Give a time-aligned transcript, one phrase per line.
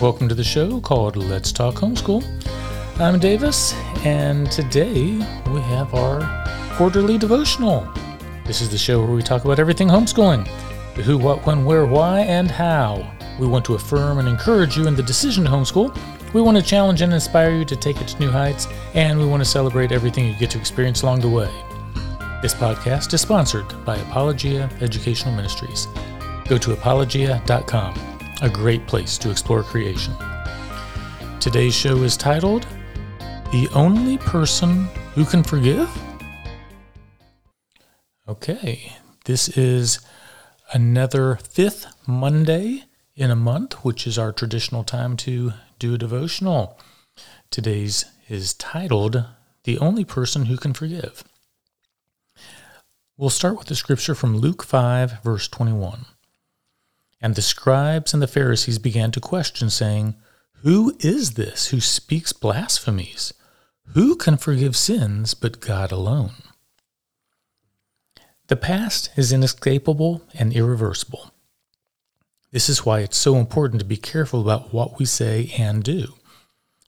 [0.00, 2.24] Welcome to the show called Let's Talk Homeschool.
[2.98, 4.94] I'm Davis, and today
[5.52, 6.22] we have our
[6.76, 7.86] quarterly devotional.
[8.46, 10.48] This is the show where we talk about everything homeschooling
[10.96, 13.12] the who, what, when, where, why, and how.
[13.38, 15.94] We want to affirm and encourage you in the decision to homeschool.
[16.32, 19.26] We want to challenge and inspire you to take it to new heights, and we
[19.26, 21.50] want to celebrate everything you get to experience along the way.
[22.40, 25.88] This podcast is sponsored by Apologia Educational Ministries.
[26.48, 28.09] Go to apologia.com
[28.42, 30.14] a great place to explore creation.
[31.40, 32.66] Today's show is titled
[33.52, 35.90] The Only Person Who Can Forgive?
[38.26, 38.92] Okay,
[39.26, 40.00] this is
[40.72, 42.84] another fifth Monday
[43.14, 46.78] in a month, which is our traditional time to do a devotional.
[47.50, 49.24] Today's is titled
[49.64, 51.24] The Only Person Who Can Forgive.
[53.18, 56.06] We'll start with the scripture from Luke 5, verse 21.
[57.20, 60.16] And the scribes and the Pharisees began to question, saying,
[60.62, 63.34] Who is this who speaks blasphemies?
[63.94, 66.32] Who can forgive sins but God alone?
[68.46, 71.32] The past is inescapable and irreversible.
[72.52, 76.14] This is why it's so important to be careful about what we say and do.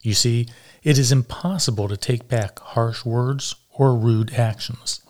[0.00, 0.48] You see,
[0.82, 5.00] it is impossible to take back harsh words or rude actions.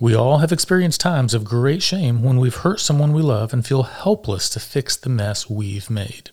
[0.00, 3.66] We all have experienced times of great shame when we've hurt someone we love and
[3.66, 6.30] feel helpless to fix the mess we've made.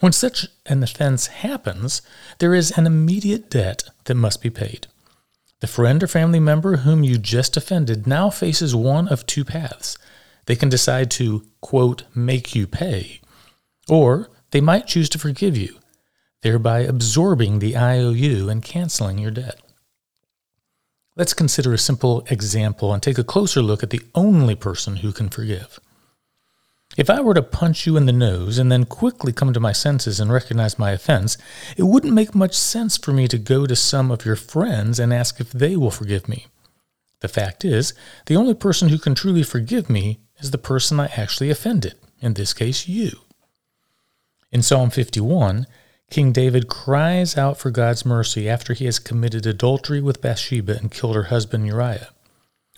[0.00, 2.02] When such an offense happens,
[2.40, 4.88] there is an immediate debt that must be paid.
[5.60, 9.96] The friend or family member whom you just offended now faces one of two paths.
[10.46, 13.20] They can decide to, quote, make you pay,
[13.88, 15.78] or they might choose to forgive you,
[16.40, 19.60] thereby absorbing the IOU and canceling your debt.
[21.14, 25.12] Let's consider a simple example and take a closer look at the only person who
[25.12, 25.78] can forgive.
[26.96, 29.72] If I were to punch you in the nose and then quickly come to my
[29.72, 31.36] senses and recognize my offense,
[31.76, 35.12] it wouldn't make much sense for me to go to some of your friends and
[35.12, 36.46] ask if they will forgive me.
[37.20, 37.92] The fact is,
[38.26, 42.34] the only person who can truly forgive me is the person I actually offended, in
[42.34, 43.10] this case, you.
[44.50, 45.66] In Psalm 51,
[46.12, 50.92] King David cries out for God's mercy after he has committed adultery with Bathsheba and
[50.92, 52.10] killed her husband Uriah.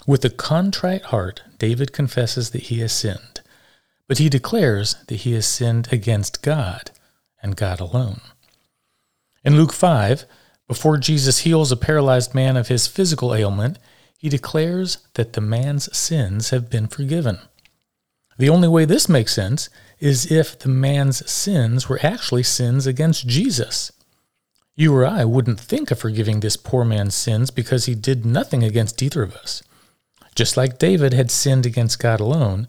[0.06, 3.40] With a contrite heart, David confesses that he has sinned,
[4.06, 6.92] but he declares that he has sinned against God
[7.42, 8.20] and God alone.
[9.42, 10.26] In Luke 5,
[10.68, 13.80] before Jesus heals a paralyzed man of his physical ailment,
[14.16, 17.40] he declares that the man's sins have been forgiven.
[18.36, 19.68] The only way this makes sense
[20.00, 23.92] is if the man's sins were actually sins against Jesus.
[24.74, 28.64] You or I wouldn't think of forgiving this poor man's sins because he did nothing
[28.64, 29.62] against either of us.
[30.34, 32.66] Just like David had sinned against God alone,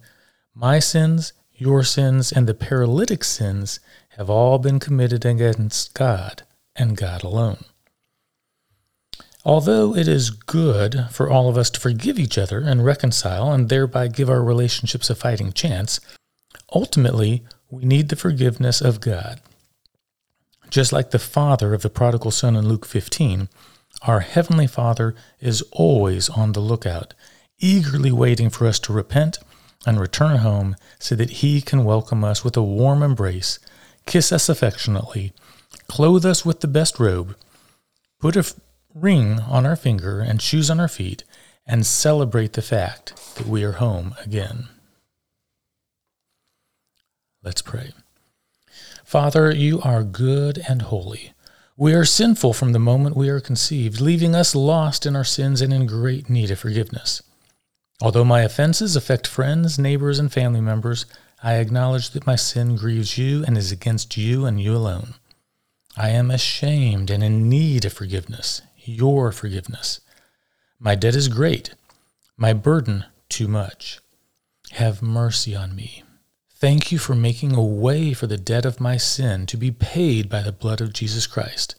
[0.53, 3.79] my sins, your sins, and the paralytic's sins
[4.17, 6.43] have all been committed against God
[6.75, 7.65] and God alone.
[9.45, 13.69] Although it is good for all of us to forgive each other and reconcile and
[13.69, 15.99] thereby give our relationships a fighting chance,
[16.73, 19.39] ultimately we need the forgiveness of God.
[20.71, 23.47] Just like the father of the prodigal son in Luke 15,
[24.01, 27.13] our Heavenly Father is always on the lookout,
[27.59, 29.37] eagerly waiting for us to repent
[29.85, 33.59] and return home so that He can welcome us with a warm embrace,
[34.07, 35.33] kiss us affectionately,
[35.87, 37.35] clothe us with the best robe,
[38.19, 38.43] put a
[38.95, 41.25] ring on our finger and shoes on our feet,
[41.67, 44.69] and celebrate the fact that we are home again.
[47.43, 47.91] Let's pray.
[49.03, 51.33] Father, you are good and holy.
[51.77, 55.61] We are sinful from the moment we are conceived, leaving us lost in our sins
[55.61, 57.21] and in great need of forgiveness.
[58.01, 61.05] Although my offenses affect friends, neighbors, and family members,
[61.43, 65.15] I acknowledge that my sin grieves you and is against you and you alone.
[65.97, 69.99] I am ashamed and in need of forgiveness your forgiveness.
[70.79, 71.73] My debt is great,
[72.37, 73.99] my burden too much.
[74.71, 76.03] Have mercy on me.
[76.49, 80.29] Thank you for making a way for the debt of my sin to be paid
[80.29, 81.75] by the blood of Jesus Christ.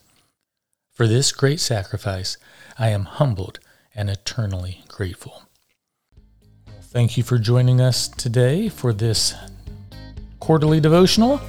[0.92, 2.36] For this great sacrifice,
[2.78, 3.58] I am humbled
[3.94, 5.42] and eternally grateful.
[6.82, 9.34] Thank you for joining us today for this
[10.40, 11.40] quarterly devotional.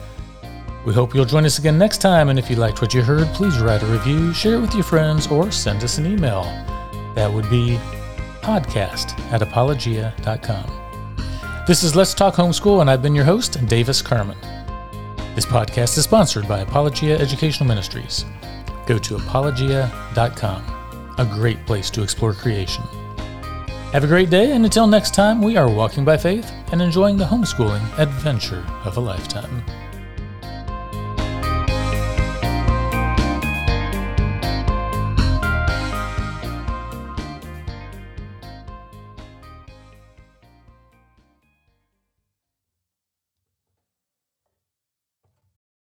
[0.88, 2.30] We hope you'll join us again next time.
[2.30, 4.86] And if you liked what you heard, please write a review, share it with your
[4.86, 6.44] friends, or send us an email.
[7.14, 7.78] That would be
[8.42, 11.66] podcast at apologia.com.
[11.68, 14.38] This is Let's Talk Homeschool, and I've been your host, Davis Carman.
[15.36, 18.24] This podcast is sponsored by Apologia Educational Ministries.
[18.86, 22.84] Go to apologia.com, a great place to explore creation.
[23.92, 27.18] Have a great day, and until next time, we are walking by faith and enjoying
[27.18, 29.62] the homeschooling adventure of a lifetime.